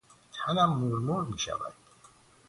تنم 0.33 0.69
مورمور 0.69 1.23
میشود. 1.23 1.73